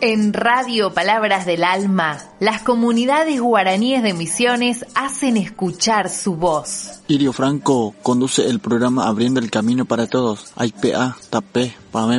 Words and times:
En 0.00 0.32
Radio 0.32 0.92
Palabras 0.92 1.46
del 1.46 1.62
Alma, 1.62 2.18
las 2.40 2.62
comunidades 2.62 3.40
guaraníes 3.40 4.02
de 4.02 4.14
Misiones 4.14 4.84
hacen 4.96 5.36
escuchar 5.36 6.08
su 6.08 6.34
voz. 6.34 7.00
Irio 7.06 7.32
Franco 7.32 7.94
conduce 8.02 8.48
el 8.48 8.58
programa 8.58 9.06
Abriendo 9.06 9.38
el 9.38 9.50
Camino 9.50 9.84
para 9.84 10.08
Todos. 10.08 10.52
IPA, 10.58 11.16
Tapé, 11.30 11.72
Pame. 11.92 12.18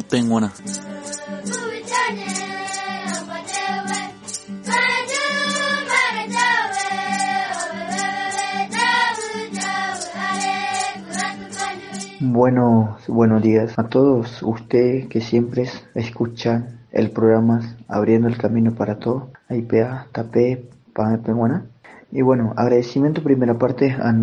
Buenos, 12.24 13.08
buenos 13.08 13.42
días 13.42 13.80
a 13.80 13.88
todos 13.88 14.44
ustedes 14.44 15.08
que 15.08 15.22
siempre 15.22 15.68
escuchan 15.96 16.82
el 16.92 17.10
programa 17.10 17.76
Abriendo 17.88 18.28
el 18.28 18.38
Camino 18.38 18.76
para 18.76 19.00
Todos, 19.00 19.24
IPA, 19.50 20.06
Tapé, 20.12 20.70
Pame, 20.94 21.18
Penguana. 21.18 21.66
Y 22.12 22.22
bueno, 22.22 22.54
agradecimiento 22.58 23.24
primera 23.24 23.58
parte 23.58 23.98
a, 24.00 24.14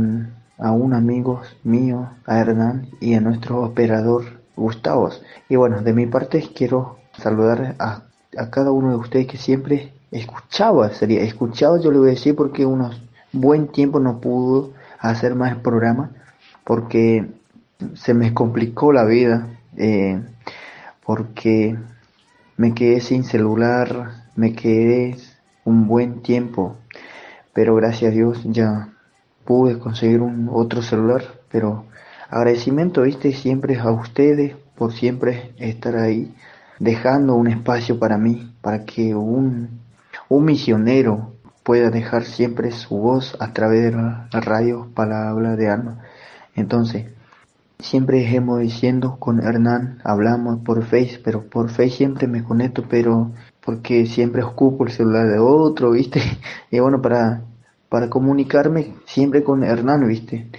a 0.58 0.70
un 0.70 0.94
amigo 0.94 1.42
mío, 1.64 2.08
a 2.24 2.38
Hernán 2.38 2.86
y 3.00 3.14
a 3.14 3.20
nuestro 3.20 3.64
operador 3.64 4.26
Gustavo. 4.54 5.10
Y 5.48 5.56
bueno, 5.56 5.82
de 5.82 5.92
mi 5.92 6.06
parte 6.06 6.48
quiero 6.54 6.98
saludar 7.20 7.74
a, 7.80 8.04
a 8.36 8.50
cada 8.50 8.70
uno 8.70 8.90
de 8.90 8.96
ustedes 8.96 9.26
que 9.26 9.38
siempre 9.38 9.92
escuchaba, 10.12 10.90
sería 10.90 11.22
escuchaba 11.22 11.80
yo 11.80 11.90
le 11.90 11.98
voy 11.98 12.08
a 12.10 12.12
decir 12.12 12.36
porque 12.36 12.64
unos 12.64 13.02
buen 13.32 13.66
tiempo 13.66 13.98
no 13.98 14.20
pudo 14.20 14.70
hacer 15.00 15.34
más 15.34 15.50
el 15.50 15.62
programa 15.62 16.12
porque 16.62 17.26
se 17.94 18.14
me 18.14 18.34
complicó 18.34 18.92
la 18.92 19.04
vida 19.04 19.46
eh, 19.76 20.20
porque 21.04 21.76
me 22.56 22.74
quedé 22.74 23.00
sin 23.00 23.24
celular, 23.24 24.24
me 24.34 24.52
quedé 24.52 25.16
un 25.64 25.86
buen 25.86 26.22
tiempo, 26.22 26.76
pero 27.52 27.74
gracias 27.76 28.10
a 28.10 28.14
Dios 28.14 28.40
ya 28.44 28.88
pude 29.44 29.78
conseguir 29.78 30.20
un 30.20 30.48
otro 30.52 30.82
celular, 30.82 31.22
pero 31.50 31.86
agradecimiento, 32.28 33.02
viste, 33.02 33.32
siempre 33.32 33.78
a 33.78 33.90
ustedes 33.90 34.56
por 34.76 34.92
siempre 34.92 35.52
estar 35.58 35.96
ahí, 35.96 36.34
dejando 36.78 37.34
un 37.34 37.48
espacio 37.48 37.98
para 37.98 38.18
mí, 38.18 38.52
para 38.60 38.84
que 38.84 39.14
un, 39.14 39.80
un 40.28 40.44
misionero 40.44 41.34
pueda 41.62 41.90
dejar 41.90 42.24
siempre 42.24 42.70
su 42.72 42.96
voz 42.96 43.36
a 43.40 43.52
través 43.52 43.84
de 43.84 43.92
la 43.92 44.28
radio 44.32 44.88
Palabra 44.94 45.56
de 45.56 45.68
Alma. 45.68 46.02
Entonces, 46.54 47.06
Siempre 47.80 48.34
hemos 48.34 48.58
diciendo 48.58 49.18
con 49.20 49.38
Hernán, 49.38 50.00
hablamos 50.02 50.58
por 50.64 50.82
Face, 50.82 51.20
pero 51.22 51.48
por 51.48 51.70
Face 51.70 51.90
siempre 51.90 52.26
me 52.26 52.42
conecto, 52.42 52.84
pero 52.88 53.30
porque 53.64 54.04
siempre 54.06 54.42
ocupo 54.42 54.84
el 54.84 54.90
celular 54.90 55.28
de 55.28 55.38
otro, 55.38 55.92
¿viste? 55.92 56.20
Y 56.72 56.80
bueno, 56.80 57.00
para, 57.00 57.42
para 57.88 58.10
comunicarme 58.10 58.96
siempre 59.06 59.44
con 59.44 59.62
Hernán, 59.62 60.08
¿viste? 60.08 60.50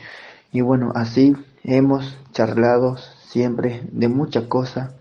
Y 0.53 0.61
bueno, 0.61 0.93
así 0.95 1.35
hemos 1.65 2.17
charlado 2.31 2.95
siempre 3.27 3.81
de 3.91 4.07
muchas 4.07 4.45
cosas, 4.45 4.93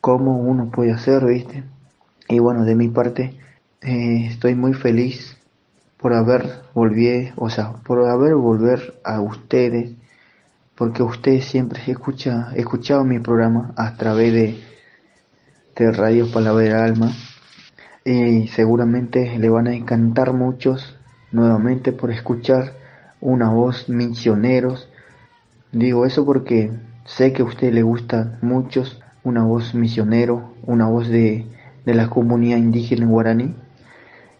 cómo 0.00 0.40
uno 0.40 0.72
puede 0.72 0.90
hacer, 0.90 1.24
¿viste? 1.26 1.62
Y 2.28 2.40
bueno, 2.40 2.64
de 2.64 2.74
mi 2.74 2.88
parte, 2.88 3.38
eh, 3.82 4.26
estoy 4.26 4.56
muy 4.56 4.74
feliz 4.74 5.36
por 5.96 6.12
haber 6.12 6.62
volvido, 6.74 7.32
o 7.36 7.50
sea, 7.50 7.74
por 7.84 8.04
haber 8.04 8.34
volver 8.34 8.98
a 9.04 9.20
ustedes 9.20 9.95
porque 10.76 11.02
usted 11.02 11.40
siempre 11.40 11.80
escucha, 11.86 12.52
escuchado 12.54 13.02
mi 13.02 13.18
programa 13.18 13.72
a 13.76 13.96
través 13.96 14.32
de, 14.32 14.60
de 15.74 15.92
Radio 15.92 16.30
Palabra 16.30 16.64
del 16.64 16.74
Alma 16.74 17.12
y 18.04 18.46
seguramente 18.48 19.38
le 19.38 19.48
van 19.48 19.66
a 19.66 19.74
encantar 19.74 20.32
muchos 20.32 20.96
nuevamente 21.32 21.92
por 21.92 22.12
escuchar 22.12 22.74
una 23.20 23.50
voz 23.50 23.88
misioneros. 23.88 24.88
Digo 25.72 26.04
eso 26.04 26.24
porque 26.26 26.70
sé 27.06 27.32
que 27.32 27.42
a 27.42 27.46
usted 27.46 27.72
le 27.72 27.82
gusta 27.82 28.38
muchos 28.42 29.00
una 29.24 29.44
voz 29.44 29.74
misionero, 29.74 30.54
una 30.62 30.86
voz 30.86 31.08
de, 31.08 31.46
de 31.86 31.94
la 31.94 32.08
comunidad 32.10 32.58
indígena 32.58 33.06
guaraní. 33.06 33.56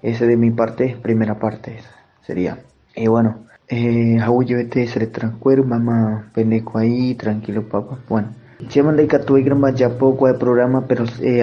Ese 0.03 0.27
de 0.27 0.37
mi 0.37 0.51
parte, 0.51 0.99
primera 1.03 1.39
parte 1.39 1.79
sería. 2.23 2.59
Y 2.95 3.09
bueno, 3.09 3.46
eh, 3.69 4.19
aullo 4.21 4.59
este 4.59 4.87
se 4.87 5.01
le 5.01 5.07
transcuero, 5.07 5.65
mamá 5.65 6.31
pendejo 6.35 6.79
ahí, 6.79 7.15
tranquilo 7.15 7.69
papá. 7.69 7.99
Bueno, 8.09 8.29
se 8.69 8.83
de 8.97 9.07
que 9.07 9.19
gran 9.19 9.61
poco 9.99 10.27
de 10.27 10.35
programa, 10.35 10.87
pero 10.87 11.05
eh, 11.21 11.43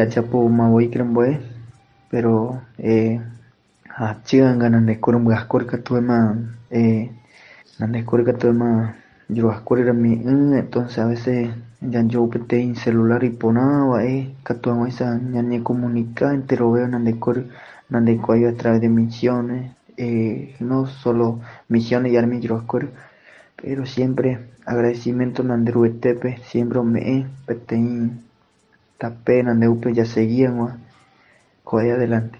más 0.49 0.71
voy 0.71 0.87
gran 0.87 1.13
boy, 1.13 1.37
pero 2.09 2.61
eh, 2.77 3.21
a 3.95 4.23
chigan 4.23 4.59
ganan 4.59 4.85
de 4.85 4.99
corum 4.99 5.27
gascor 5.27 5.65
tuve 5.77 6.01
más, 6.01 6.37
eh, 6.71 7.11
nan 7.79 7.91
de 7.91 8.03
cor 8.03 8.23
tuve 8.37 8.53
más, 8.53 8.95
yo 9.29 9.49
gascor 9.49 9.79
era 9.79 9.93
mi, 9.93 10.13
entonces 10.13 10.97
a 10.97 11.05
veces 11.05 11.49
ya 11.81 12.01
yo 12.01 12.27
pete 12.29 12.59
en 12.61 12.75
celular 12.75 13.23
y 13.23 13.29
ponaba, 13.29 14.03
eh, 14.03 14.33
que 14.45 14.53
tuve 14.55 14.89
esa, 14.89 15.19
ya 15.31 15.41
ni 15.43 15.59
comunica, 15.61 16.33
entero 16.33 16.71
veo 16.71 16.87
nan 16.87 17.03
de 17.03 17.19
cor, 17.19 17.45
nan 17.89 18.05
de 18.05 18.19
a 18.49 18.53
través 18.57 18.81
de 18.81 18.89
misiones, 18.89 19.71
eh, 19.97 20.55
no 20.59 20.87
solo 20.87 21.41
misiones 21.67 22.11
y 22.11 22.17
armi 22.17 22.41
pero 23.55 23.85
siempre 23.85 24.39
agradecimiento 24.65 25.43
Nandru 25.43 25.85
Etepe, 25.85 26.39
siempre 26.43 26.81
me 26.81 27.27
petein 27.45 28.23
tapé 28.97 29.43
Nandeupe 29.43 29.93
ya 29.93 30.05
seguían 30.05 30.79
joder 31.63 31.95
adelante. 31.95 32.39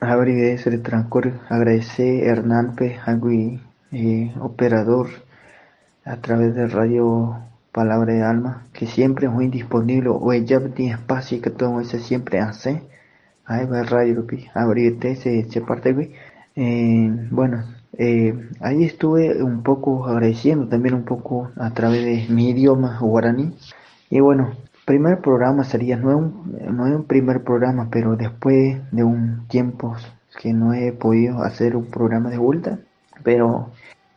Abrí 0.00 0.58
se 0.58 0.70
le 0.70 0.78
transcurre 0.78 1.34
agradecer 1.48 2.24
Hernán 2.24 2.74
Pe, 2.74 2.98
eh, 3.92 4.32
operador 4.40 5.08
a 6.04 6.16
través 6.16 6.54
de 6.56 6.66
radio 6.66 7.38
Palabra 7.70 8.12
de 8.12 8.22
Alma, 8.22 8.66
que 8.72 8.86
siempre 8.86 9.26
es 9.26 9.32
muy 9.32 9.48
disponible, 9.48 10.08
o 10.10 10.32
ella 10.32 10.60
tiene 10.74 10.92
espacio 10.94 11.40
que 11.40 11.50
todo 11.50 11.80
eso 11.80 11.98
siempre 11.98 12.40
hace. 12.40 12.82
Ahí 13.44 13.66
va 13.66 13.82
radio, 13.82 14.26
abrí 14.54 14.98
se, 15.16 15.44
se 15.48 15.60
parte, 15.60 15.92
güey. 15.92 16.12
Eh, 16.54 17.10
bueno, 17.30 17.64
eh, 17.98 18.48
ahí 18.60 18.84
estuve 18.84 19.42
un 19.42 19.62
poco 19.62 20.06
agradeciendo 20.06 20.68
también 20.68 20.94
un 20.94 21.04
poco 21.04 21.50
a 21.56 21.72
través 21.72 22.04
de 22.04 22.34
mi 22.34 22.50
idioma 22.50 22.98
guaraní. 23.00 23.54
Y 24.10 24.20
bueno, 24.20 24.52
primer 24.84 25.20
programa 25.20 25.64
sería, 25.64 25.96
no 25.96 26.10
es 26.10 26.16
un, 26.16 26.76
no 26.76 26.86
es 26.86 26.94
un 26.94 27.04
primer 27.04 27.42
programa, 27.44 27.88
pero 27.90 28.16
después 28.16 28.80
de 28.90 29.04
un 29.04 29.46
tiempo 29.48 29.96
que 30.40 30.52
no 30.52 30.74
he 30.74 30.92
podido 30.92 31.42
hacer 31.42 31.76
un 31.76 31.86
programa 31.86 32.30
de 32.30 32.38
vuelta, 32.38 32.78
pero 33.22 33.70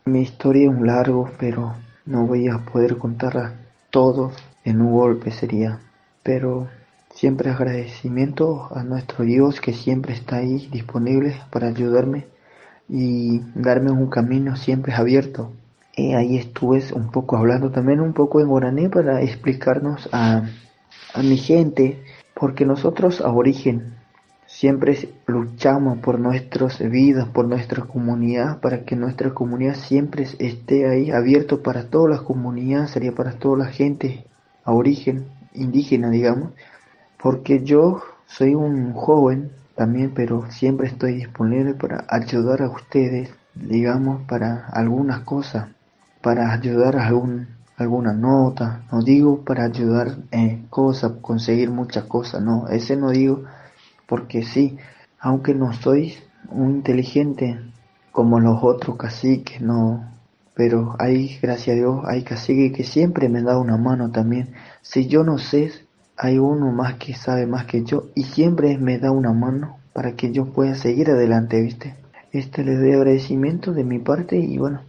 mi 0.06 0.22
historia 0.22 0.70
es 0.70 0.70
un 0.70 0.88
largo, 0.88 1.30
pero 1.40 1.74
no 2.06 2.26
voy 2.26 2.48
a 2.48 2.60
poder 2.60 2.98
contarla 2.98 3.54
todo 3.90 4.32
en 4.64 4.82
un 4.82 4.92
golpe 4.94 5.32
sería, 5.32 5.80
pero 6.24 6.68
Siempre 7.16 7.50
agradecimiento 7.50 8.68
a 8.76 8.84
nuestro 8.84 9.24
Dios 9.24 9.62
que 9.62 9.72
siempre 9.72 10.14
está 10.14 10.36
ahí 10.36 10.68
disponible 10.70 11.34
para 11.50 11.68
ayudarme 11.68 12.28
y 12.90 13.40
darme 13.56 13.90
un 13.92 14.10
camino 14.10 14.58
siempre 14.58 14.94
abierto. 14.94 15.54
Y 15.96 16.12
ahí 16.14 16.36
estuve 16.36 16.84
un 16.94 17.12
poco 17.12 17.38
hablando 17.38 17.72
también 17.72 18.02
un 18.02 18.12
poco 18.12 18.42
en 18.42 18.50
guaraní 18.50 18.90
para 18.90 19.22
explicarnos 19.22 20.10
a, 20.12 20.44
a 21.14 21.24
mi 21.24 21.38
gente, 21.38 22.04
porque 22.34 22.66
nosotros 22.66 23.22
a 23.22 23.32
origen 23.32 23.96
siempre 24.46 25.08
luchamos 25.26 26.00
por 26.00 26.20
nuestras 26.20 26.80
vidas, 26.80 27.30
por 27.30 27.48
nuestra 27.48 27.86
comunidad, 27.86 28.60
para 28.60 28.84
que 28.84 28.98
nuestra 28.98 29.34
comunidad 29.34 29.76
siempre 29.76 30.28
esté 30.40 30.90
ahí 30.90 31.12
abierto 31.12 31.64
para 31.64 31.86
todas 31.86 32.10
las 32.10 32.22
comunidades, 32.24 32.92
sería 32.92 33.14
para 33.14 33.40
toda 33.40 33.60
la 33.60 33.68
gente 33.68 34.26
a 34.66 34.74
origen 34.74 35.28
indígena, 35.54 36.10
digamos 36.10 36.50
porque 37.26 37.64
yo 37.64 38.04
soy 38.28 38.54
un 38.54 38.94
joven 38.94 39.50
también, 39.74 40.12
pero 40.14 40.46
siempre 40.52 40.86
estoy 40.86 41.16
disponible 41.16 41.74
para 41.74 42.06
ayudar 42.08 42.62
a 42.62 42.70
ustedes, 42.70 43.34
digamos, 43.56 44.22
para 44.28 44.68
algunas 44.68 45.22
cosas, 45.22 45.70
para 46.22 46.54
ayudar 46.54 46.98
a 46.98 47.08
algún, 47.08 47.48
alguna 47.78 48.14
nota, 48.14 48.84
no 48.92 49.02
digo 49.02 49.44
para 49.44 49.64
ayudar 49.64 50.18
en 50.30 50.68
cosas, 50.68 51.14
conseguir 51.20 51.72
muchas 51.72 52.04
cosas, 52.04 52.44
no, 52.44 52.68
ese 52.68 52.96
no 52.96 53.10
digo 53.10 53.44
porque 54.06 54.44
sí, 54.44 54.78
aunque 55.18 55.56
no 55.56 55.74
soy 55.74 56.14
un 56.52 56.76
inteligente 56.76 57.60
como 58.12 58.40
los 58.40 58.60
otros 58.62 58.98
caciques, 58.98 59.62
no, 59.62 60.12
pero 60.54 60.96
hay, 61.00 61.40
gracias 61.42 61.74
a 61.74 61.80
Dios, 61.80 62.02
hay 62.06 62.22
caciques 62.22 62.72
que 62.72 62.84
siempre 62.84 63.30
me 63.30 63.42
da 63.42 63.58
una 63.58 63.78
mano 63.78 64.12
también. 64.12 64.54
Si 64.84 65.08
yo 65.08 65.24
no 65.24 65.40
sé, 65.40 65.72
hay 66.18 66.38
uno 66.38 66.72
más 66.72 66.96
que 66.96 67.14
sabe 67.14 67.46
más 67.46 67.66
que 67.66 67.84
yo 67.84 68.06
y 68.16 68.24
siempre 68.24 68.78
me 68.78 69.00
da 69.00 69.12
una 69.12 69.34
mano 69.34 69.78
para 69.94 70.14
que 70.14 70.32
yo 70.32 70.46
pueda 70.46 70.76
seguir 70.76 71.10
adelante, 71.10 71.62
¿viste? 71.62 71.96
Este 72.32 72.64
le 72.64 72.76
doy 72.76 72.94
agradecimiento 72.94 73.74
de 73.74 73.84
mi 73.84 74.00
parte 74.00 74.38
y 74.38 74.58
bueno, 74.58 74.82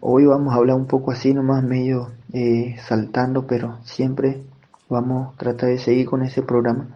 hoy 0.00 0.26
vamos 0.26 0.52
a 0.52 0.56
hablar 0.56 0.76
un 0.76 0.86
poco 0.86 1.12
así 1.12 1.32
nomás 1.32 1.62
medio 1.62 2.10
eh, 2.32 2.76
saltando, 2.86 3.46
pero 3.46 3.78
siempre 3.84 4.42
vamos 4.88 5.34
a 5.34 5.38
tratar 5.38 5.70
de 5.70 5.78
seguir 5.78 6.06
con 6.06 6.22
ese 6.22 6.42
programa, 6.42 6.88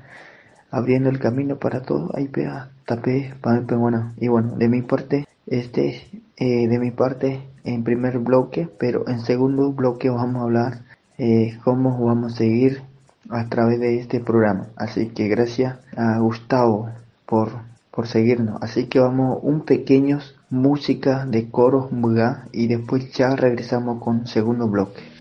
abriendo 0.71 1.09
el 1.09 1.19
camino 1.19 1.57
para 1.57 1.83
todos. 1.83 2.11
Ahí 2.15 2.29
pega, 2.29 2.71
tapé, 2.87 3.33
bueno. 3.43 4.13
Y 4.19 4.29
bueno, 4.29 4.57
de 4.57 4.69
mi 4.69 4.83
parte, 4.83 5.27
este, 5.47 6.03
eh, 6.37 6.69
de 6.69 6.79
mi 6.79 6.91
parte, 6.91 7.49
en 7.65 7.85
primer 7.85 8.19
bloque, 8.19 8.69
pero 8.79 9.09
en 9.09 9.21
segundo 9.21 9.73
bloque 9.73 10.11
vamos 10.11 10.37
a 10.37 10.45
hablar 10.45 10.79
eh, 11.17 11.59
cómo 11.65 12.05
vamos 12.05 12.35
a 12.35 12.37
seguir 12.37 12.83
a 13.31 13.49
través 13.49 13.81
de 13.81 13.99
este 13.99 14.21
programa. 14.21 14.67
Así 14.76 15.09
que 15.09 15.29
gracias 15.29 15.76
a 15.97 16.19
Gustavo 16.19 16.91
por, 17.26 17.50
por 17.91 18.06
seguirnos. 18.06 18.62
Así 18.62 18.87
que 18.87 19.00
vamos 19.00 19.38
un 19.43 19.62
pequeños 19.62 20.35
música 20.50 21.26
de 21.26 21.50
coros 21.50 21.91
y 22.53 22.69
después 22.69 23.12
ya 23.12 23.35
regresamos 23.35 24.00
con 24.03 24.26
segundo 24.26 24.69
bloque. 24.69 25.13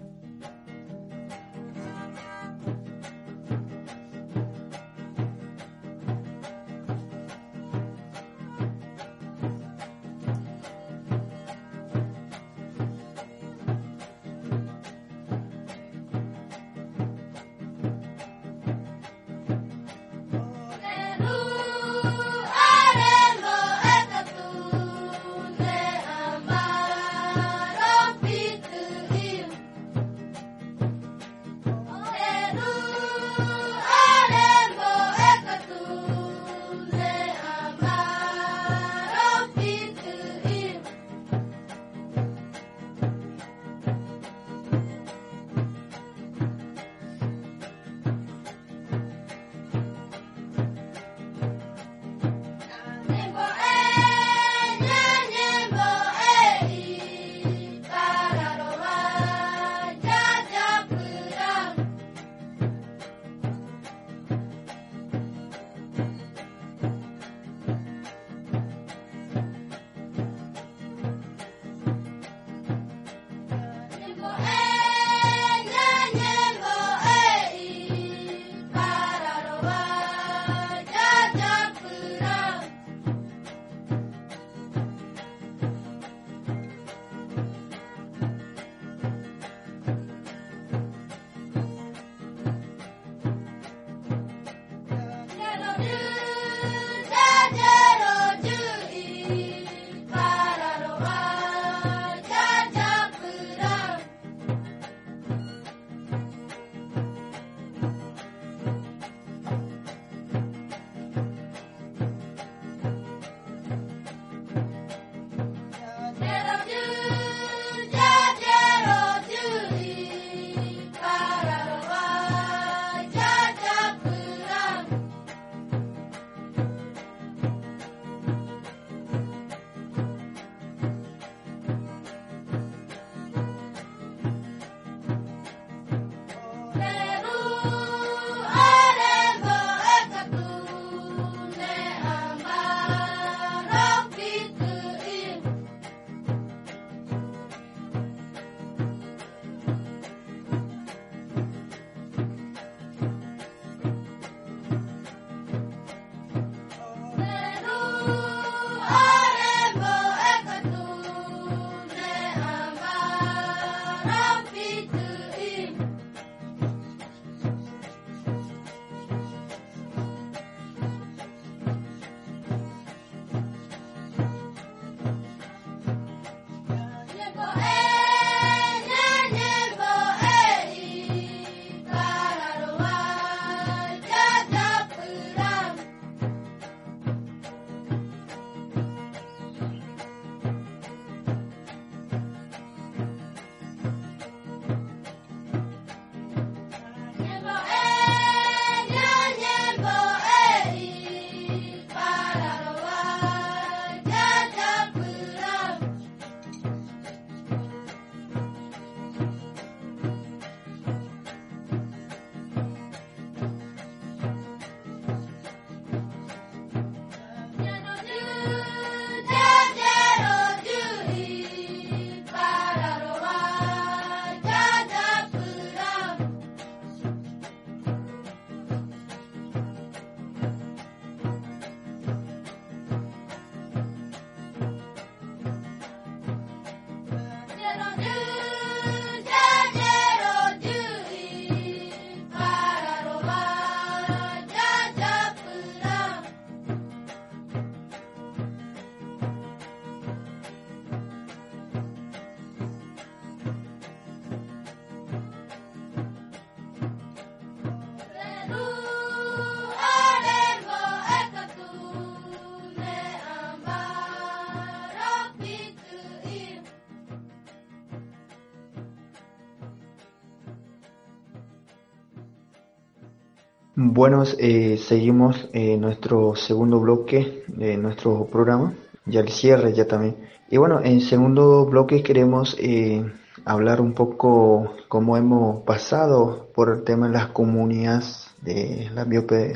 Bueno, 273.96 274.24
eh, 274.40 274.80
seguimos 274.80 275.50
eh, 275.54 275.78
nuestro 275.78 276.36
segundo 276.36 276.80
bloque 276.80 277.44
de 277.48 277.78
nuestro 277.78 278.26
programa, 278.26 278.74
ya 279.06 279.20
el 279.20 279.30
cierre 279.30 279.72
ya 279.72 279.86
también. 279.88 280.16
Y 280.50 280.58
bueno, 280.58 280.82
en 280.84 281.00
segundo 281.00 281.68
bloque 281.68 282.02
queremos 282.02 282.58
eh, 282.60 283.06
hablar 283.46 283.82
un 283.82 283.94
poco 283.94 284.74
cómo 284.88 285.16
hemos 285.16 285.62
pasado 285.62 286.48
por 286.56 286.74
el 286.76 286.84
tema 286.84 287.06
de 287.06 287.14
las 287.14 287.28
comunidades 287.28 288.32
de 288.42 288.90
la, 288.96 289.06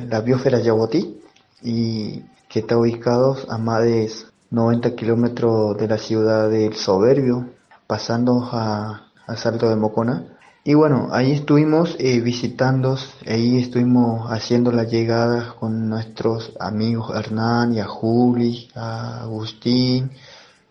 la 0.08 0.22
biosfera 0.22 0.60
Yaguatí 0.60 1.20
y 1.64 2.22
que 2.48 2.60
está 2.60 2.78
ubicado 2.78 3.38
a 3.50 3.58
más 3.58 3.82
de 3.86 4.12
90 4.52 4.96
kilómetros 4.96 5.80
de 5.80 5.88
la 5.88 5.98
ciudad 5.98 6.48
del 6.48 6.76
Soberbio, 6.76 7.50
pasando 7.88 8.48
a, 8.52 9.10
a 9.26 9.36
Salto 9.36 9.68
de 9.68 9.78
Mocona 9.78 10.37
y 10.68 10.74
bueno, 10.74 11.08
ahí 11.12 11.32
estuvimos 11.32 11.96
eh, 11.98 12.20
visitando, 12.20 12.98
ahí 13.26 13.58
estuvimos 13.58 14.30
haciendo 14.30 14.70
la 14.74 14.84
llegada 14.84 15.56
con 15.58 15.88
nuestros 15.88 16.52
amigos 16.60 17.16
Hernán 17.16 17.74
y 17.74 17.80
a 17.80 17.86
Juli, 17.86 18.68
a 18.76 19.22
Agustín, 19.22 20.12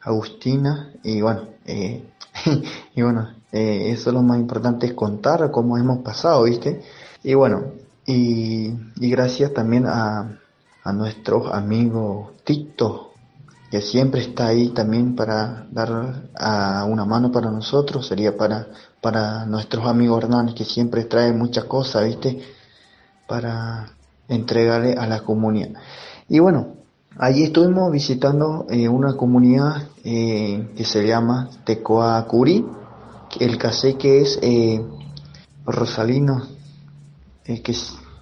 Agustina, 0.03 0.93
y 1.03 1.23
bueno, 1.23 1.45
eh, 1.65 2.11
y 2.95 3.01
bueno, 3.01 3.37
eh, 3.51 3.91
eso 3.93 4.11
es 4.11 4.15
lo 4.15 4.21
más 4.21 4.39
importante 4.39 4.85
es 4.85 4.93
contar 4.93 5.51
cómo 5.51 5.79
hemos 5.79 6.01
pasado, 6.01 6.43
¿viste? 6.43 6.83
Y 7.25 7.33
bueno, 7.33 7.63
y, 8.05 8.75
y 8.97 9.11
gracias 9.11 9.55
también 9.55 9.87
a, 9.87 10.39
a 10.85 10.93
nuestros 10.93 11.51
amigos 11.51 12.33
Tito, 12.45 13.13
que 13.71 13.81
siempre 13.81 14.21
está 14.21 14.49
ahí 14.49 14.69
también 14.75 15.17
para 15.17 15.67
dar 15.71 16.29
a 16.35 16.85
una 16.85 17.07
mano 17.07 17.33
para 17.33 17.51
nosotros, 17.51 18.07
sería 18.07 18.37
para 18.37 18.69
para 19.01 19.45
nuestros 19.47 19.87
amigos 19.87 20.25
Hernán, 20.25 20.55
que 20.55 20.65
siempre 20.65 21.05
trae 21.05 21.33
muchas 21.33 21.65
cosas, 21.65 22.05
¿viste? 22.05 22.41
Para 23.27 23.91
entregarle 24.29 24.95
a 24.95 25.07
la 25.07 25.21
comunidad. 25.21 25.71
Y 26.29 26.39
bueno, 26.39 26.75
allí 27.19 27.45
estuvimos 27.45 27.93
visitando 27.93 28.67
eh, 28.69 28.89
una 28.89 29.17
comunidad 29.17 29.89
eh, 30.05 30.73
que 30.77 30.85
se 30.85 31.07
llama 31.07 31.51
Tecoacuri, 31.65 32.65
el 33.41 33.59
cacique 33.59 34.23
es 34.23 34.39
eh, 34.43 34.85
Rosalino, 35.65 36.43
que 37.45 37.75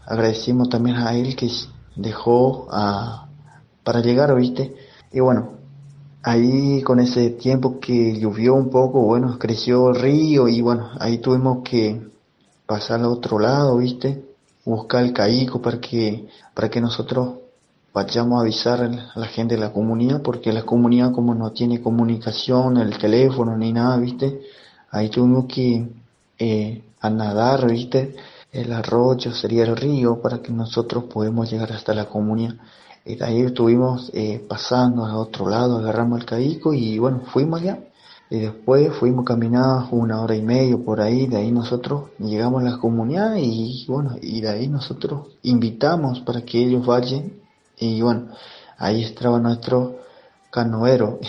agradecimos 0.06 0.68
también 0.68 0.96
a 0.96 1.14
él 1.14 1.34
que 1.36 1.48
dejó 1.96 2.66
para 2.68 4.00
llegar, 4.00 4.34
¿viste? 4.34 4.74
Y 5.12 5.20
bueno, 5.20 5.53
Ahí 6.26 6.80
con 6.82 7.00
ese 7.00 7.30
tiempo 7.30 7.78
que 7.78 8.18
llovió 8.18 8.54
un 8.54 8.70
poco, 8.70 9.02
bueno, 9.02 9.38
creció 9.38 9.90
el 9.90 9.96
río 9.96 10.48
y 10.48 10.62
bueno, 10.62 10.90
ahí 10.98 11.18
tuvimos 11.18 11.62
que 11.62 12.00
pasar 12.64 13.00
al 13.00 13.06
otro 13.06 13.38
lado, 13.38 13.76
¿viste? 13.76 14.24
Buscar 14.64 15.04
el 15.04 15.12
caico 15.12 15.60
para 15.60 15.78
que, 15.78 16.26
para 16.54 16.70
que 16.70 16.80
nosotros 16.80 17.34
vayamos 17.92 18.38
a 18.38 18.40
avisar 18.40 18.80
a 18.80 19.18
la 19.20 19.26
gente 19.26 19.56
de 19.56 19.60
la 19.60 19.70
comunidad, 19.74 20.22
porque 20.22 20.50
la 20.50 20.62
comunidad 20.62 21.12
como 21.12 21.34
no 21.34 21.52
tiene 21.52 21.82
comunicación, 21.82 22.78
el 22.78 22.96
teléfono 22.96 23.54
ni 23.58 23.74
nada, 23.74 23.98
¿viste? 23.98 24.40
Ahí 24.92 25.10
tuvimos 25.10 25.44
que 25.44 25.86
eh, 26.38 26.84
a 27.00 27.10
nadar, 27.10 27.70
¿viste? 27.70 28.16
El 28.50 28.72
arroyo 28.72 29.30
sería 29.34 29.64
el 29.64 29.76
río 29.76 30.22
para 30.22 30.38
que 30.40 30.52
nosotros 30.52 31.04
podamos 31.04 31.50
llegar 31.50 31.70
hasta 31.72 31.92
la 31.92 32.06
comunidad. 32.06 32.54
Y 33.04 33.22
ahí 33.22 33.42
estuvimos 33.42 34.10
eh, 34.14 34.44
pasando 34.48 35.04
a 35.04 35.18
otro 35.18 35.48
lado, 35.48 35.78
agarramos 35.78 36.20
el 36.20 36.26
caico 36.26 36.72
y 36.72 36.98
bueno, 36.98 37.22
fuimos 37.32 37.60
allá. 37.60 37.78
Y 38.30 38.38
después 38.40 38.92
fuimos 38.94 39.26
caminando 39.26 39.88
una 39.90 40.22
hora 40.22 40.34
y 40.34 40.42
media 40.42 40.76
por 40.78 41.00
ahí, 41.00 41.26
de 41.26 41.36
ahí 41.36 41.52
nosotros 41.52 42.10
llegamos 42.18 42.62
a 42.62 42.70
la 42.70 42.78
comunidad 42.78 43.36
y 43.36 43.84
bueno, 43.86 44.16
y 44.20 44.40
de 44.40 44.48
ahí 44.48 44.68
nosotros 44.68 45.28
invitamos 45.42 46.20
para 46.20 46.40
que 46.42 46.64
ellos 46.64 46.86
vayan. 46.86 47.32
Y 47.76 48.00
bueno, 48.00 48.28
ahí 48.78 49.04
estaba 49.04 49.38
nuestro 49.38 49.98
canoero. 50.50 51.20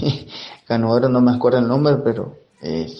canoero 0.66 1.08
no 1.10 1.20
me 1.20 1.32
acuerdo 1.32 1.58
el 1.58 1.68
nombre, 1.68 1.96
pero 2.02 2.36
eh, 2.62 2.90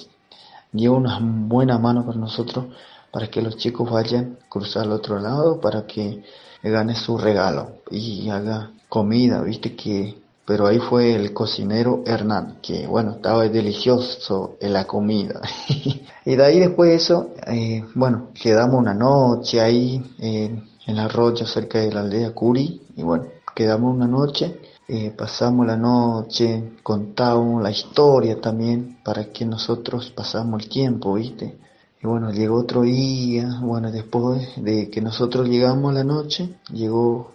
dio 0.73 0.93
una 0.93 1.19
buena 1.23 1.79
mano 1.79 2.05
para 2.05 2.19
nosotros, 2.19 2.67
para 3.11 3.29
que 3.29 3.43
los 3.43 3.57
chicos 3.57 3.91
vayan 3.91 4.39
cruzar 4.49 4.85
al 4.85 4.93
otro 4.93 5.19
lado, 5.19 5.61
para 5.61 5.87
que 5.87 6.23
gane 6.63 6.95
su 6.95 7.17
regalo 7.17 7.79
y 7.91 8.29
haga 8.29 8.73
comida, 8.89 9.43
viste 9.43 9.75
que, 9.75 10.19
pero 10.45 10.67
ahí 10.67 10.79
fue 10.79 11.15
el 11.15 11.33
cocinero 11.33 12.03
Hernán, 12.07 12.59
que 12.61 12.87
bueno, 12.87 13.13
estaba 13.13 13.49
delicioso 13.49 14.57
en 14.61 14.73
la 14.73 14.87
comida. 14.87 15.41
y 16.25 16.37
de 16.37 16.45
ahí 16.45 16.59
después 16.59 16.91
de 16.91 16.97
eso, 16.97 17.31
eh, 17.47 17.85
bueno, 17.95 18.29
quedamos 18.35 18.79
una 18.79 18.95
noche 18.95 19.61
ahí 19.61 20.03
en 20.19 20.65
el 20.87 20.99
arroyo 20.99 21.47
cerca 21.47 21.79
de 21.79 21.93
la 21.93 22.01
aldea 22.01 22.35
Curi, 22.35 22.83
y 22.97 23.03
bueno, 23.03 23.27
quedamos 23.55 23.95
una 23.95 24.07
noche, 24.07 24.61
eh, 24.89 25.13
pasamos 25.17 25.67
la 25.67 25.77
noche, 25.77 26.73
contamos 26.83 27.63
la 27.63 27.71
historia 27.71 28.41
también 28.41 28.99
para 29.05 29.27
que 29.33 29.45
nosotros 29.45 30.11
pasamos 30.11 30.63
el 30.63 30.69
tiempo, 30.69 31.15
viste 31.15 31.57
y 32.03 32.07
bueno, 32.07 32.33
llegó 32.33 32.57
otro 32.57 32.83
día, 32.83 33.59
bueno, 33.61 33.93
después 33.93 34.49
de 34.57 34.89
que 34.89 35.03
nosotros 35.03 35.49
llegamos 35.49 35.91
a 35.91 35.95
la 35.95 36.05
noche, 36.05 36.57
llegó 36.73 37.33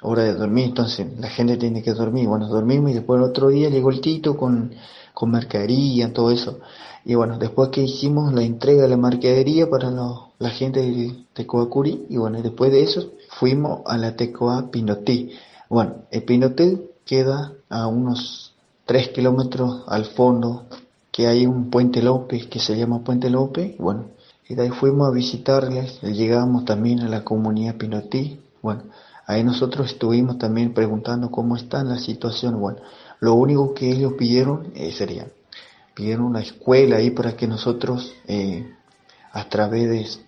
hora 0.00 0.22
de 0.22 0.34
dormir, 0.34 0.66
entonces 0.66 1.08
la 1.18 1.28
gente 1.28 1.56
tiene 1.56 1.82
que 1.82 1.92
dormir, 1.92 2.28
bueno, 2.28 2.46
dormimos 2.46 2.92
y 2.92 2.94
después 2.94 3.18
el 3.18 3.24
otro 3.24 3.48
día 3.48 3.68
llegó 3.68 3.90
el 3.90 4.00
Tito 4.00 4.36
con, 4.36 4.72
con 5.12 5.30
mercadería, 5.32 6.12
todo 6.12 6.30
eso. 6.30 6.60
Y 7.04 7.16
bueno, 7.16 7.38
después 7.38 7.70
que 7.70 7.82
hicimos 7.82 8.32
la 8.32 8.42
entrega 8.42 8.82
de 8.82 8.88
la 8.88 8.96
mercadería 8.96 9.68
para 9.68 9.90
la 9.90 10.50
gente 10.50 10.82
de 10.82 11.24
Tecoacuri, 11.32 12.06
y 12.08 12.16
bueno, 12.16 12.40
después 12.42 12.70
de 12.70 12.82
eso 12.82 13.10
fuimos 13.28 13.80
a 13.86 13.98
la 13.98 14.14
Tecoa 14.14 14.70
Pinotí. 14.70 15.32
Bueno, 15.68 15.94
el 16.12 16.22
Pinotí 16.22 16.80
queda 17.04 17.54
a 17.68 17.88
unos 17.88 18.54
3 18.84 19.08
kilómetros 19.08 19.82
al 19.88 20.04
fondo 20.04 20.66
que 21.16 21.26
hay 21.26 21.46
un 21.46 21.70
puente 21.70 22.02
López 22.02 22.46
que 22.46 22.58
se 22.60 22.76
llama 22.76 23.02
Puente 23.02 23.30
López, 23.30 23.78
bueno, 23.78 24.10
y 24.46 24.54
de 24.54 24.64
ahí 24.64 24.68
fuimos 24.68 25.08
a 25.08 25.12
visitarles, 25.12 26.02
llegamos 26.02 26.66
también 26.66 27.00
a 27.00 27.08
la 27.08 27.24
comunidad 27.24 27.76
Pinotí, 27.76 28.38
bueno, 28.60 28.82
ahí 29.26 29.42
nosotros 29.42 29.92
estuvimos 29.92 30.36
también 30.36 30.74
preguntando 30.74 31.30
cómo 31.30 31.56
está 31.56 31.82
la 31.84 31.98
situación, 31.98 32.60
bueno, 32.60 32.80
lo 33.20 33.32
único 33.32 33.72
que 33.72 33.90
ellos 33.90 34.12
pidieron 34.12 34.72
eh, 34.74 34.92
sería, 34.92 35.26
pidieron 35.94 36.26
una 36.26 36.42
escuela 36.42 36.96
ahí 36.96 37.10
para 37.10 37.34
que 37.34 37.46
nosotros, 37.46 38.12
eh, 38.28 38.74
a 39.32 39.48
través 39.48 40.20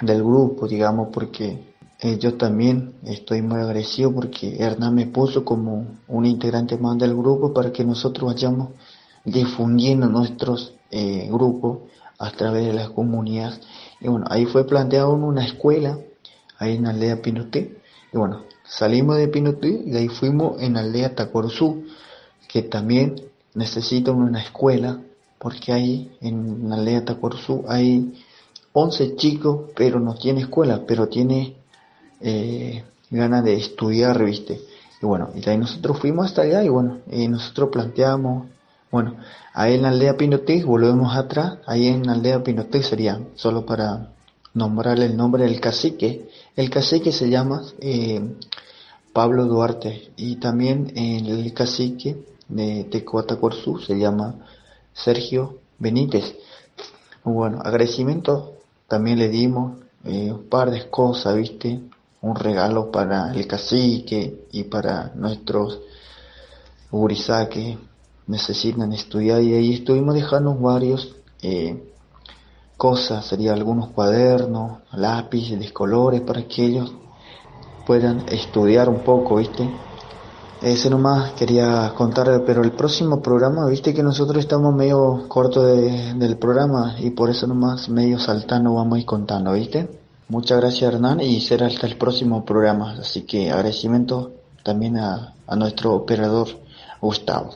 del 0.00 0.22
grupo, 0.22 0.68
digamos, 0.68 1.08
porque 1.12 1.74
eh, 1.98 2.18
yo 2.18 2.34
también 2.34 2.94
estoy 3.02 3.42
muy 3.42 3.58
agradecido 3.60 4.12
porque 4.12 4.58
Hernán 4.60 4.94
me 4.94 5.06
puso 5.06 5.44
como 5.44 5.86
un 6.06 6.24
integrante 6.24 6.76
más 6.76 6.98
del 6.98 7.16
grupo 7.16 7.52
para 7.52 7.72
que 7.72 7.84
nosotros 7.84 8.32
vayamos 8.32 8.68
difundiendo 9.24 10.06
nuestros 10.08 10.74
eh, 10.90 11.28
grupos 11.30 11.78
a 12.18 12.30
través 12.30 12.66
de 12.66 12.72
las 12.72 12.90
comunidades. 12.90 13.60
Y 14.00 14.08
bueno, 14.08 14.26
ahí 14.30 14.46
fue 14.46 14.66
planteado 14.66 15.12
una 15.14 15.44
escuela, 15.44 15.98
ahí 16.58 16.76
en 16.76 16.84
la 16.84 16.90
aldea 16.90 17.22
Pinoté. 17.22 17.78
Y 18.12 18.16
bueno, 18.16 18.42
salimos 18.64 19.16
de 19.16 19.28
Pinoté 19.28 19.68
y 19.68 19.90
de 19.90 19.98
ahí 19.98 20.08
fuimos 20.08 20.60
en 20.62 20.74
la 20.74 20.80
aldea 20.80 21.14
Tacoruzú, 21.14 21.84
que 22.48 22.62
también 22.62 23.16
necesita 23.54 24.12
una 24.12 24.42
escuela, 24.42 25.00
porque 25.38 25.72
ahí 25.72 26.16
en 26.20 26.68
la 26.68 26.76
aldea 26.76 27.04
Tacoruzú 27.04 27.64
hay 27.68 28.22
11 28.72 29.16
chicos, 29.16 29.70
pero 29.74 30.00
no 30.00 30.14
tiene 30.14 30.42
escuela, 30.42 30.82
pero 30.86 31.08
tiene 31.08 31.56
eh, 32.20 32.84
ganas 33.10 33.44
de 33.44 33.54
estudiar, 33.54 34.22
viste. 34.24 34.60
Y 35.02 35.06
bueno, 35.06 35.30
y 35.34 35.40
de 35.40 35.50
ahí 35.50 35.58
nosotros 35.58 35.98
fuimos 35.98 36.26
hasta 36.26 36.42
allá 36.42 36.62
y 36.62 36.68
bueno, 36.68 36.98
y 37.10 37.28
nosotros 37.28 37.70
planteamos 37.70 38.46
bueno, 38.90 39.16
ahí 39.52 39.74
en 39.74 39.82
la 39.82 39.88
aldea 39.88 40.16
Pinoté, 40.16 40.62
volvemos 40.62 41.16
atrás, 41.16 41.58
ahí 41.66 41.88
en 41.88 42.06
la 42.06 42.12
aldea 42.12 42.42
Pinoté 42.42 42.82
sería, 42.82 43.20
solo 43.34 43.66
para 43.66 44.12
nombrar 44.54 44.98
el 45.00 45.16
nombre 45.16 45.44
del 45.44 45.60
cacique, 45.60 46.28
el 46.56 46.70
cacique 46.70 47.10
se 47.10 47.28
llama 47.28 47.62
eh, 47.80 48.22
Pablo 49.12 49.46
Duarte 49.46 50.12
y 50.16 50.36
también 50.36 50.92
el 50.96 51.52
cacique 51.52 52.24
de 52.48 52.84
Tecoatacorzú 52.84 53.78
se 53.80 53.98
llama 53.98 54.36
Sergio 54.92 55.58
Benítez. 55.78 56.36
Bueno, 57.24 57.60
agradecimiento 57.64 58.54
también 58.86 59.18
le 59.18 59.28
dimos 59.28 59.78
eh, 60.04 60.30
un 60.30 60.48
par 60.48 60.70
de 60.70 60.88
cosas, 60.88 61.34
viste, 61.36 61.80
un 62.20 62.36
regalo 62.36 62.90
para 62.90 63.32
el 63.32 63.46
cacique 63.46 64.46
y 64.52 64.64
para 64.64 65.12
nuestros 65.14 65.80
urizaques 66.90 67.76
necesitan 68.26 68.92
estudiar 68.92 69.42
y 69.42 69.54
ahí 69.54 69.74
estuvimos 69.74 70.14
dejando 70.14 70.54
varios 70.54 71.14
eh, 71.42 71.92
cosas, 72.76 73.26
sería 73.26 73.52
algunos 73.52 73.88
cuadernos, 73.90 74.78
lápices, 74.92 75.58
de 75.58 75.72
colores 75.72 76.20
para 76.22 76.46
que 76.46 76.64
ellos 76.64 76.92
puedan 77.86 78.28
estudiar 78.28 78.88
un 78.88 79.00
poco, 79.00 79.36
¿viste? 79.36 79.68
Ese 80.62 80.88
nomás 80.88 81.32
quería 81.32 81.92
contar, 81.94 82.42
pero 82.46 82.62
el 82.62 82.72
próximo 82.72 83.20
programa, 83.20 83.66
viste 83.66 83.92
que 83.92 84.02
nosotros 84.02 84.38
estamos 84.38 84.74
medio 84.74 85.28
corto 85.28 85.62
de, 85.62 86.14
del 86.14 86.38
programa 86.38 86.96
y 86.98 87.10
por 87.10 87.28
eso 87.28 87.46
nomás 87.46 87.88
medio 87.90 88.18
saltando 88.18 88.72
vamos 88.72 88.96
a 88.96 89.00
ir 89.00 89.06
contando, 89.06 89.52
¿viste? 89.52 89.88
Muchas 90.28 90.58
gracias 90.58 90.94
Hernán 90.94 91.20
y 91.20 91.42
será 91.42 91.66
hasta 91.66 91.86
el 91.86 91.98
próximo 91.98 92.46
programa. 92.46 92.92
Así 92.92 93.22
que 93.22 93.50
agradecimiento 93.50 94.32
también 94.62 94.96
a, 94.96 95.34
a 95.46 95.56
nuestro 95.56 95.94
operador 95.94 96.48
Gustavo. 97.00 97.50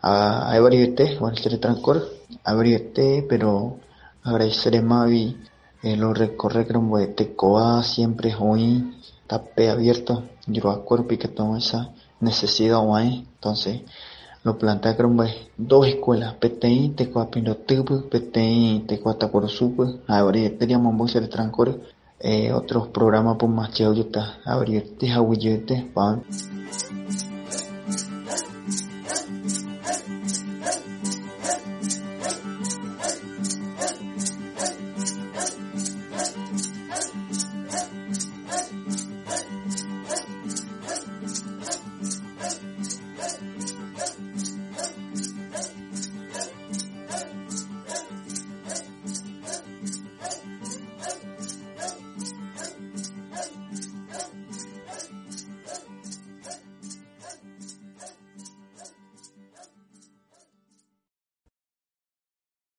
A, 0.00 0.52
a 0.52 0.56
el 0.56 1.60
transcor, 1.60 2.02
a 2.44 2.52
Evariete, 2.52 3.26
pero 3.28 3.78
agradeceré 4.22 4.80
Mavi 4.82 5.36
eh, 5.82 5.96
lo 5.96 6.12
recorre 6.12 6.66
como 6.66 6.98
de 6.98 7.06
Tecoa 7.08 7.82
siempre 7.82 8.34
hoy 8.38 8.94
tapé 9.26 9.70
abierto 9.70 10.24
yo 10.46 10.70
acuerdo 10.70 11.06
que 11.06 11.28
tengo 11.28 11.56
esa 11.56 11.92
necesidad 12.20 12.80
hoy 12.80 13.26
entonces 13.34 13.82
lo 14.42 14.58
plantea 14.58 14.96
como 14.96 15.24
dos 15.56 15.86
escuelas 15.86 16.34
PTI 16.34 16.94
Tecoa 16.96 17.30
Pinotupu 17.30 18.08
PTI 18.08 18.84
Tecoa 18.88 19.18
Tacuarosupu 19.18 20.00
ahora 20.08 20.40
teníamos 20.58 20.96
voz 20.96 21.14
de 21.14 21.28
transcor 21.28 21.80
eh, 22.18 22.52
otros 22.52 22.88
programas 22.88 23.36
por 23.36 23.48
más 23.48 23.70
cheo 23.70 23.92
yo 23.94 24.02
está 24.02 24.38
abrir 24.44 24.96
te 24.98 25.90
pan 25.94 26.24